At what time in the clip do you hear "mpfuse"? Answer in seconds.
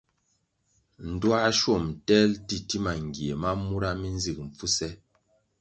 4.47-4.89